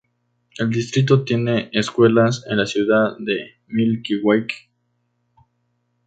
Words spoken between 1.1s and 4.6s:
tiene escuelas en la Ciudad de Milwaukee.